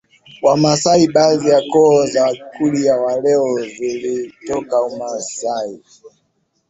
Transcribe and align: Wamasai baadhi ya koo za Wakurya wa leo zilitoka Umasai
Wamasai 0.41 1.07
baadhi 1.07 1.49
ya 1.49 1.61
koo 1.71 2.05
za 2.05 2.23
Wakurya 2.23 2.95
wa 2.97 3.21
leo 3.21 3.65
zilitoka 3.67 4.81
Umasai 4.81 5.79